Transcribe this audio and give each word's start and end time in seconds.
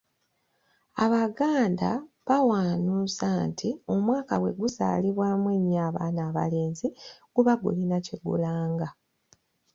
Abaganda 1.03 1.89
bawanuuza 2.27 3.29
nti 3.49 3.69
omwaka 3.93 4.33
bwe 4.41 4.51
guzaalibwamu 4.59 5.47
ennyo 5.57 5.77
abaana 5.89 6.19
abalenzi 6.29 6.87
guba 7.33 7.53
gulina 7.61 7.97
kye 8.05 8.15
gulanga. 8.25 8.89